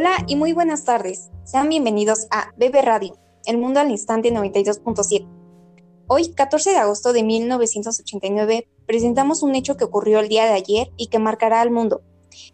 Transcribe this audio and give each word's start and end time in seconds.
Hola 0.00 0.24
y 0.28 0.36
muy 0.36 0.52
buenas 0.52 0.84
tardes. 0.84 1.28
Sean 1.42 1.68
bienvenidos 1.68 2.28
a 2.30 2.52
BB 2.56 2.82
Radio, 2.84 3.18
El 3.46 3.58
Mundo 3.58 3.80
al 3.80 3.90
Instante 3.90 4.32
92.7. 4.32 5.26
Hoy, 6.06 6.32
14 6.34 6.70
de 6.70 6.76
agosto 6.76 7.12
de 7.12 7.24
1989, 7.24 8.68
presentamos 8.86 9.42
un 9.42 9.56
hecho 9.56 9.76
que 9.76 9.82
ocurrió 9.82 10.20
el 10.20 10.28
día 10.28 10.44
de 10.44 10.52
ayer 10.52 10.92
y 10.96 11.08
que 11.08 11.18
marcará 11.18 11.60
al 11.60 11.72
mundo. 11.72 12.02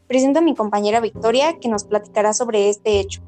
Presento 0.06 0.38
a 0.38 0.42
mi 0.42 0.54
compañera 0.54 1.00
Victoria, 1.00 1.58
que 1.60 1.68
nos 1.68 1.84
platicará 1.84 2.32
sobre 2.32 2.70
este 2.70 2.98
hecho. 2.98 3.20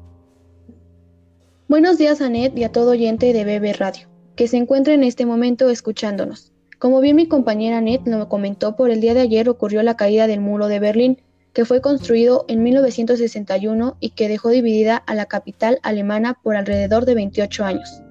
Buenos 1.67 1.99
días, 1.99 2.19
Anet, 2.19 2.57
y 2.57 2.63
a 2.63 2.71
todo 2.71 2.93
oyente 2.93 3.31
de 3.33 3.43
BB 3.45 3.77
Radio, 3.77 4.07
que 4.35 4.47
se 4.47 4.57
encuentra 4.57 4.95
en 4.95 5.03
este 5.03 5.27
momento 5.27 5.69
escuchándonos. 5.69 6.51
Como 6.79 7.01
bien 7.01 7.17
mi 7.17 7.27
compañera 7.27 7.77
Anet 7.77 8.07
lo 8.07 8.27
comentó, 8.29 8.75
por 8.75 8.89
el 8.89 8.99
día 8.99 9.13
de 9.13 9.21
ayer 9.21 9.47
ocurrió 9.47 9.83
la 9.83 9.95
caída 9.95 10.25
del 10.25 10.41
muro 10.41 10.69
de 10.69 10.79
Berlín, 10.79 11.21
que 11.57 11.65
fue 11.65 11.81
construido 11.81 12.45
en 12.47 12.61
1961 12.61 13.97
y 13.99 14.11
que 14.11 14.29
dejó 14.29 14.49
dividida 14.49 14.95
a 14.95 15.15
la 15.15 15.25
capital 15.25 15.79
alemana 15.81 16.35
por 16.43 16.55
alrededor 16.55 17.05
de 17.05 17.15
28 17.15 17.65
años. 17.65 18.03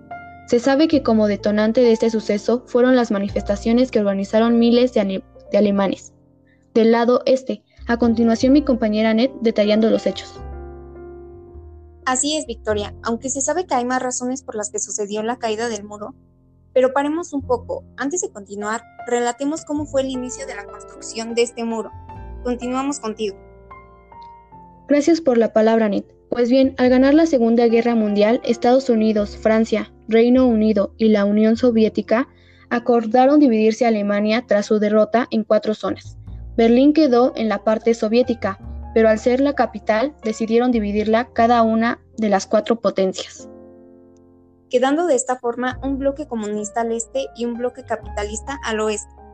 Se 0.49 0.59
sabe 0.59 0.89
que 0.89 1.05
como 1.05 1.29
detonante 1.29 1.81
de 1.81 1.93
este 1.93 2.11
suceso 2.11 2.65
fueron 2.67 2.97
las 2.97 3.13
manifestaciones 3.13 3.93
que 3.93 4.01
organizaron 4.01 4.59
miles 4.59 4.95
de, 4.95 5.23
alemanes. 5.57 6.13
Del 6.75 6.91
lado 6.91 7.23
este, 7.25 7.63
a 7.87 7.99
continuación 7.99 8.53
mi 8.53 8.63
compañera 8.63 9.11
Annette 9.11 9.37
detallando 9.43 9.91
los 9.91 10.07
hechos. 10.07 10.41
Así 12.05 12.37
es, 12.37 12.47
Victoria, 12.47 12.97
aunque 13.05 13.31
se 13.31 13.43
sabe 13.43 13.65
que 13.65 13.77
hay 13.77 13.85
más 13.85 14.03
razones 14.03 14.43
por 14.43 14.57
las 14.57 14.73
que 14.73 14.81
sucedió 14.81 15.23
la 15.23 15.39
caída 15.39 15.69
del 15.69 15.85
muro, 15.85 16.17
pero 16.73 16.93
paremos 16.93 17.33
un 17.33 17.43
poco. 17.43 17.85
Antes 17.97 18.23
de 18.23 18.31
continuar, 18.33 18.83
relatemos 19.07 19.65
cómo 19.65 19.87
fue 19.87 20.03
el 20.03 20.11
inicio 20.11 20.49
de 20.49 20.57
la 20.57 20.67
construcción 20.67 21.37
de 21.37 21.43
este 21.43 21.63
muro. 21.63 21.93
Continuamos 22.47 23.01
contigo. 23.01 23.37
Gracias 24.87 25.21
por 25.21 25.37
la 25.37 25.53
palabra, 25.53 25.89
Nit. 25.89 26.07
Pues 26.31 26.49
bien, 26.49 26.77
al 26.79 26.91
ganar 26.91 27.13
la 27.13 27.27
Segunda 27.27 27.67
Guerra 27.67 27.97
Mundial, 27.97 28.41
Estados 28.45 28.89
Unidos, 28.89 29.37
Francia, 29.37 29.93
Reino 30.07 30.47
Unido 30.47 30.95
y 30.97 31.09
la 31.09 31.25
Unión 31.25 31.57
Soviética 31.57 32.29
acordaron 32.71 33.41
dividirse 33.41 33.85
Alemania 33.85 34.45
tras 34.47 34.67
su 34.67 34.79
derrota 34.79 35.27
en 35.33 35.43
cuatro 35.43 35.75
zonas. 35.75 36.19
Berlín 36.57 36.93
quedó 36.93 37.33
en 37.35 37.49
la 37.49 37.65
parte 37.65 37.95
soviética, 37.95 38.61
pero 38.95 39.09
al 39.09 39.19
ser 39.19 39.41
la 39.41 39.55
capital 39.55 40.15
decidieron 40.23 40.71
dividirla 40.71 41.31
cada 41.33 41.63
una 41.63 41.99
de 42.17 42.29
las 42.29 42.47
cuatro 42.47 42.81
potencias. 42.81 43.49
Quedando 44.71 45.09
de 45.09 45.17
esta 45.17 45.35
forma 45.41 45.81
un 45.83 45.99
bloque 45.99 46.29
comunista 46.29 46.83
al 46.83 46.93
este 46.93 47.27
y 47.35 47.45
un 47.45 47.55
bloque 47.55 47.83
capitalista 47.83 48.57
al 48.63 48.79
oeste. 48.79 49.26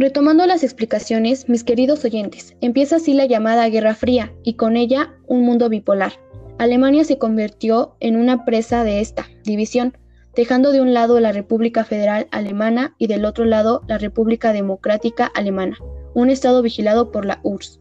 Retomando 0.00 0.46
las 0.46 0.64
explicaciones, 0.64 1.46
mis 1.50 1.62
queridos 1.62 2.06
oyentes, 2.06 2.56
empieza 2.62 2.96
así 2.96 3.12
la 3.12 3.26
llamada 3.26 3.68
Guerra 3.68 3.94
Fría 3.94 4.34
y 4.42 4.54
con 4.54 4.78
ella 4.78 5.14
un 5.26 5.42
mundo 5.42 5.68
bipolar. 5.68 6.14
Alemania 6.58 7.04
se 7.04 7.18
convirtió 7.18 7.96
en 8.00 8.16
una 8.16 8.46
presa 8.46 8.82
de 8.82 9.02
esta 9.02 9.26
división, 9.44 9.98
dejando 10.34 10.72
de 10.72 10.80
un 10.80 10.94
lado 10.94 11.20
la 11.20 11.32
República 11.32 11.84
Federal 11.84 12.28
Alemana 12.30 12.94
y 12.96 13.08
del 13.08 13.26
otro 13.26 13.44
lado 13.44 13.82
la 13.88 13.98
República 13.98 14.54
Democrática 14.54 15.26
Alemana, 15.26 15.76
un 16.14 16.30
estado 16.30 16.62
vigilado 16.62 17.12
por 17.12 17.26
la 17.26 17.40
URSS. 17.42 17.78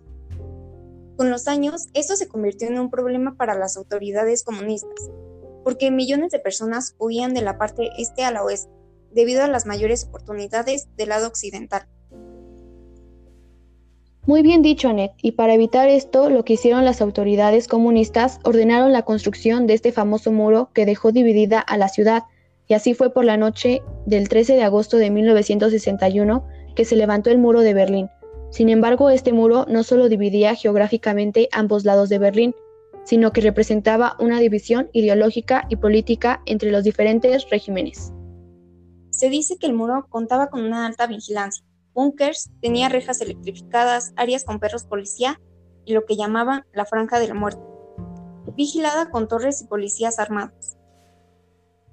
Con 1.16 1.30
los 1.30 1.48
años, 1.48 1.88
esto 1.94 2.18
se 2.18 2.28
convirtió 2.28 2.68
en 2.68 2.80
un 2.80 2.90
problema 2.90 3.38
para 3.38 3.56
las 3.56 3.78
autoridades 3.78 4.44
comunistas, 4.44 5.10
porque 5.64 5.90
millones 5.90 6.34
de 6.34 6.40
personas 6.40 6.98
huían 7.00 7.34
de 7.34 7.44
la 7.44 7.58
parte 7.58 7.92
este 7.98 8.26
a 8.26 8.32
la 8.32 8.44
oeste, 8.44 8.74
debido 9.10 9.42
a 9.42 9.48
las 9.48 9.66
mayores 9.66 10.04
oportunidades 10.04 10.90
del 10.98 11.08
lado 11.08 11.26
occidental. 11.26 11.88
Muy 14.30 14.44
bien 14.44 14.62
dicho, 14.62 14.90
Anet, 14.90 15.14
y 15.24 15.32
para 15.32 15.56
evitar 15.56 15.90
esto, 15.90 16.30
lo 16.30 16.46
que 16.46 16.54
hicieron 16.54 16.86
las 16.86 17.02
autoridades 17.02 17.68
comunistas 17.68 18.40
ordenaron 18.44 18.92
la 18.92 19.02
construcción 19.02 19.66
de 19.66 19.74
este 19.74 19.92
famoso 19.92 20.32
muro 20.32 20.70
que 20.72 20.86
dejó 20.86 21.12
dividida 21.12 21.60
a 21.60 21.78
la 21.78 21.90
ciudad, 21.90 22.26
y 22.68 22.76
así 22.76 22.94
fue 22.94 23.12
por 23.12 23.26
la 23.26 23.38
noche 23.38 23.82
del 24.06 24.30
13 24.30 24.54
de 24.54 24.62
agosto 24.62 24.98
de 24.98 25.10
1961 25.10 26.46
que 26.76 26.86
se 26.86 26.96
levantó 26.96 27.32
el 27.32 27.40
muro 27.40 27.62
de 27.62 27.74
Berlín. 27.74 28.08
Sin 28.52 28.70
embargo, 28.70 29.10
este 29.10 29.34
muro 29.34 29.66
no 29.68 29.82
solo 29.82 30.10
dividía 30.10 30.54
geográficamente 30.54 31.50
ambos 31.52 31.84
lados 31.84 32.08
de 32.10 32.20
Berlín, 32.20 32.54
sino 33.06 33.32
que 33.32 33.42
representaba 33.42 34.16
una 34.20 34.40
división 34.40 34.92
ideológica 34.94 35.66
y 35.70 35.78
política 35.78 36.44
entre 36.46 36.70
los 36.70 36.84
diferentes 36.84 37.50
regímenes. 37.50 38.14
Se 39.10 39.32
dice 39.32 39.58
que 39.58 39.66
el 39.66 39.74
muro 39.74 40.06
contaba 40.08 40.52
con 40.52 40.64
una 40.64 40.86
alta 40.86 41.08
vigilancia, 41.08 41.66
Bunkers 42.00 42.50
tenía 42.62 42.88
rejas 42.88 43.20
electrificadas, 43.20 44.14
áreas 44.16 44.46
con 44.46 44.62
perros 44.62 44.86
policía 44.86 45.42
y 45.84 45.92
lo 45.92 46.06
que 46.06 46.16
llamaban 46.16 46.64
la 46.72 46.86
franja 46.86 47.20
de 47.20 47.28
la 47.28 47.34
muerte, 47.34 47.62
vigilada 48.56 49.10
con 49.10 49.28
torres 49.28 49.62
y 49.62 49.68
policías 49.68 50.18
armados. 50.18 50.78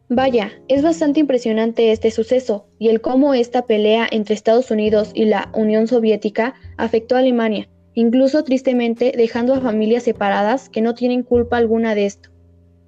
Vaya, 0.09 0.53
es 0.69 0.85
bastante 0.85 1.19
impresionante 1.19 1.91
este 1.91 2.13
suceso 2.13 2.69
y 2.79 2.89
el 2.91 3.01
cómo 3.01 3.35
esta 3.35 3.67
pelea 3.67 4.07
entre 4.09 4.37
Estados 4.37 4.71
Unidos 4.71 5.11
y 5.13 5.25
la 5.25 5.51
Unión 5.53 5.89
Soviética 5.89 6.55
afectó 6.77 7.17
a 7.17 7.19
Alemania, 7.19 7.69
incluso 7.95 8.45
tristemente 8.45 9.13
dejando 9.17 9.55
a 9.55 9.61
familias 9.61 10.05
separadas 10.05 10.69
que 10.69 10.83
no 10.83 10.95
tienen 10.95 11.25
culpa 11.25 11.57
alguna 11.57 11.97
de 11.97 12.07
esto. 12.07 12.31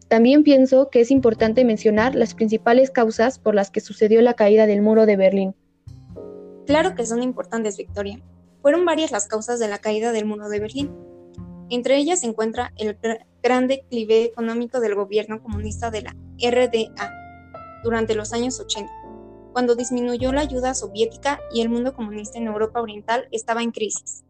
También 0.07 0.45
pienso 0.45 0.89
que 0.89 1.01
es 1.01 1.11
importante 1.11 1.65
mencionar 1.65 2.15
las 2.15 2.34
principales 2.34 2.93
causas 2.93 3.41
por 3.41 3.57
las 3.57 3.73
que 3.73 3.81
sucedió 3.81 4.23
la 4.23 4.34
caída 4.34 4.67
del 4.67 4.83
muro 4.83 5.05
de 5.05 5.17
Berlín. 5.17 5.57
Claro 6.69 6.95
que 6.95 7.06
son 7.06 7.23
importantes, 7.23 7.79
Victoria. 7.79 8.21
Fueron 8.61 8.84
varias 8.84 9.11
las 9.11 9.27
causas 9.27 9.59
de 9.59 9.69
la 9.69 9.79
caída 9.79 10.12
del 10.12 10.27
muro 10.27 10.51
de 10.51 10.61
Berlín. 10.61 10.95
Entre 11.71 11.97
ellas 11.97 12.21
se 12.21 12.27
encuentra 12.27 12.75
el 12.77 12.99
gran 13.43 13.69
declive 13.69 14.25
económico 14.25 14.78
del 14.78 14.95
gobierno 14.95 15.43
comunista 15.43 15.91
de 15.91 16.03
la 16.03 16.15
RDA 16.39 17.11
durante 17.83 18.15
los 18.15 18.34
años 18.34 18.61
80, 18.61 18.93
cuando 19.55 19.77
disminuyó 19.77 20.31
la 20.31 20.43
ayuda 20.43 20.75
soviética 20.75 21.41
y 21.55 21.62
el 21.62 21.71
mundo 21.71 21.95
comunista 21.95 22.37
en 22.37 22.49
Europa 22.49 22.83
Oriental 22.83 23.28
estaba 23.33 23.62
en 23.62 23.71
crisis. 23.71 24.23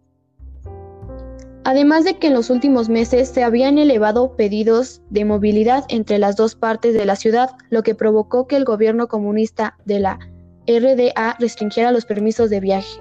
Además 1.64 2.04
de 2.04 2.20
que 2.20 2.28
en 2.28 2.34
los 2.34 2.50
últimos 2.50 2.88
meses 2.88 3.30
se 3.30 3.42
habían 3.42 3.78
elevado 3.78 4.36
pedidos 4.36 5.02
de 5.10 5.24
movilidad 5.24 5.86
entre 5.88 6.18
las 6.18 6.36
dos 6.36 6.54
partes 6.54 6.94
de 6.94 7.04
la 7.04 7.16
ciudad, 7.16 7.50
lo 7.68 7.82
que 7.82 7.96
provocó 7.96 8.46
que 8.46 8.54
el 8.54 8.64
gobierno 8.64 9.08
comunista 9.08 9.76
de 9.84 9.98
la 9.98 10.20
RDA 10.68 11.36
restringiera 11.38 11.90
los 11.90 12.04
permisos 12.04 12.50
de 12.50 12.60
viaje. 12.60 13.00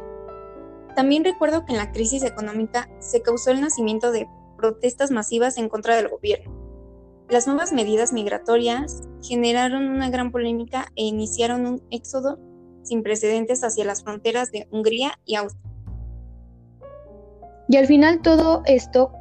También 0.95 1.25
recuerdo 1.25 1.66
que 1.66 1.73
en 1.73 1.78
la 1.78 1.91
crisis 1.91 2.23
económica 2.23 2.89
se 3.00 3.22
causó 3.22 3.51
el 3.51 3.61
nacimiento 3.61 4.11
de 4.11 4.28
protestas 4.55 5.11
masivas 5.11 5.57
en 5.57 5.69
contra 5.69 5.95
del 5.95 6.07
gobierno. 6.07 6.55
Las 7.29 7.45
nuevas 7.45 7.73
medidas 7.73 8.13
migratorias 8.13 9.01
generaron 9.22 9.89
una 9.89 10.09
gran 10.09 10.31
polémica 10.31 10.88
e 10.95 11.03
iniciaron 11.03 11.66
un 11.66 11.83
éxodo 11.91 12.39
sin 12.83 13.03
precedentes 13.03 13.66
hacia 13.66 13.84
las 13.84 14.01
fronteras 14.01 14.49
de 14.51 14.67
Hungría 14.72 15.19
y 15.25 15.35
Austria. 15.35 15.69
Y 17.67 17.75
al 17.75 17.85
final 17.85 18.22
todo 18.22 18.63
esto, 18.66 19.11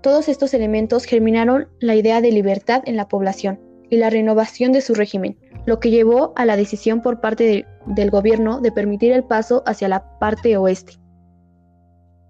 todos 0.00 0.28
estos 0.28 0.54
elementos 0.54 1.04
germinaron 1.04 1.68
la 1.80 1.96
idea 1.96 2.20
de 2.20 2.30
libertad 2.30 2.82
en 2.86 2.96
la 2.96 3.08
población 3.08 3.60
y 3.90 3.96
la 3.96 4.10
renovación 4.10 4.70
de 4.70 4.80
su 4.80 4.94
régimen, 4.94 5.36
lo 5.70 5.78
que 5.78 5.92
llevó 5.92 6.32
a 6.34 6.46
la 6.46 6.56
decisión 6.56 7.00
por 7.00 7.20
parte 7.20 7.64
del 7.86 8.10
gobierno 8.10 8.60
de 8.60 8.72
permitir 8.72 9.12
el 9.12 9.22
paso 9.22 9.62
hacia 9.66 9.86
la 9.86 10.18
parte 10.18 10.56
oeste. 10.56 10.94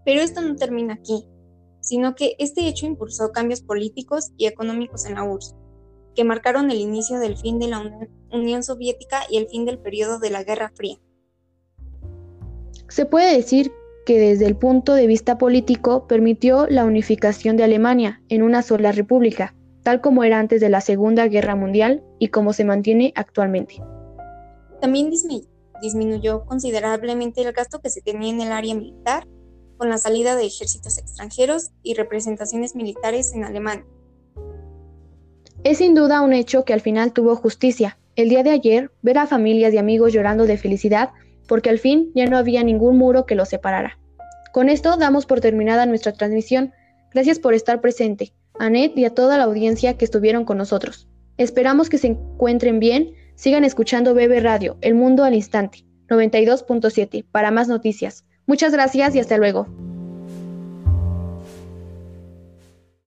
Pero 0.05 0.21
esto 0.21 0.43
no 0.43 0.57
termina 0.57 0.93
aquí, 0.93 1.25
sino 1.81 2.15
que 2.15 2.37
este 2.39 2.69
hecho 2.69 2.85
impulsó 2.85 3.33
cambios 3.33 3.63
políticos 3.63 4.33
y 4.37 4.45
económicos 4.45 5.07
en 5.07 5.15
la 5.15 5.25
URSS, 5.25 5.57
que 6.15 6.23
marcaron 6.23 6.71
el 6.71 6.81
inicio 6.81 7.19
del 7.19 7.39
fin 7.39 7.59
de 7.59 7.69
la 7.69 7.83
Unión 8.31 8.63
Soviética 8.63 9.23
y 9.31 9.39
el 9.39 9.49
fin 9.49 9.65
del 9.65 9.79
periodo 9.79 10.19
de 10.19 10.29
la 10.29 10.45
Guerra 10.45 10.71
Fría. 10.75 10.99
Se 12.91 13.07
puede 13.07 13.35
decir 13.35 13.73
que 14.05 14.19
desde 14.19 14.45
el 14.45 14.57
punto 14.57 14.93
de 14.93 15.07
vista 15.07 15.39
político 15.39 16.07
permitió 16.07 16.67
la 16.67 16.85
unificación 16.85 17.57
de 17.57 17.65
Alemania 17.65 18.21
en 18.29 18.43
una 18.43 18.61
sola 18.61 18.93
república, 18.93 19.55
tal 19.83 20.01
como 20.01 20.25
era 20.25 20.39
antes 20.39 20.61
de 20.61 20.69
la 20.69 20.81
Segunda 20.81 21.27
Guerra 21.29 21.57
Mundial 21.57 22.03
y 22.19 22.29
como 22.29 22.53
se 22.53 22.65
mantiene 22.65 23.13
actualmente. 23.17 23.83
También 24.81 25.11
disminuyó 25.83 26.45
considerablemente 26.45 27.43
el 27.43 27.53
gasto 27.53 27.81
que 27.81 27.91
se 27.91 28.01
tenía 28.01 28.31
en 28.31 28.41
el 28.41 28.53
área 28.53 28.75
militar 28.75 29.27
con 29.77 29.89
la 29.89 29.99
salida 29.99 30.37
de 30.37 30.47
ejércitos 30.47 30.99
extranjeros 30.99 31.71
y 31.83 31.95
representaciones 31.95 32.75
militares 32.75 33.33
en 33.35 33.45
Alemania. 33.45 33.87
Es 35.65 35.79
sin 35.79 35.95
duda 35.95 36.23
un 36.23 36.33
hecho 36.33 36.65
que 36.65 36.73
al 36.73 36.81
final 36.81 37.13
tuvo 37.13 37.37
justicia. 37.37 37.99
El 38.17 38.29
día 38.29 38.43
de 38.43 38.51
ayer, 38.51 38.91
ver 39.03 39.19
a 39.19 39.27
familias 39.27 39.73
y 39.73 39.79
amigos 39.79 40.13
llorando 40.13 40.47
de 40.47 40.59
felicidad 40.59 41.11
porque 41.47 41.69
al 41.69 41.79
fin 41.79 42.13
ya 42.15 42.27
no 42.27 42.37
había 42.37 42.63
ningún 42.63 42.97
muro 42.97 43.27
que 43.27 43.35
los 43.35 43.49
separara. 43.49 43.99
Con 44.53 44.69
esto 44.69 44.97
damos 44.97 45.27
por 45.27 45.41
terminada 45.41 45.87
nuestra 45.87 46.13
transmisión. 46.13 46.73
Gracias 47.13 47.39
por 47.39 47.55
estar 47.55 47.81
presente. 47.81 48.33
Anet 48.61 48.97
y 48.97 49.07
a 49.07 49.15
toda 49.15 49.39
la 49.39 49.45
audiencia 49.45 49.97
que 49.97 50.05
estuvieron 50.05 50.45
con 50.45 50.59
nosotros. 50.59 51.09
Esperamos 51.39 51.89
que 51.89 51.99
se 51.99 52.09
encuentren 52.09 52.79
bien, 52.79 53.13
sigan 53.35 53.65
escuchando 53.65 54.15
Bebe 54.15 54.41
Radio, 54.41 54.77
El 54.83 54.95
Mundo 54.95 55.25
al 55.25 55.35
Instante, 55.35 55.85
92.7, 56.09 57.25
para 57.33 57.51
más 57.51 57.69
noticias. 57.69 58.25
Muchas 58.47 58.73
gracias 58.73 59.15
y 59.15 59.21
hasta 59.21 59.39
luego. 59.39 59.67